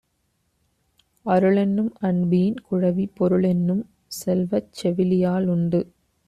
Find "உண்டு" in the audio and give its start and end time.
5.47-5.81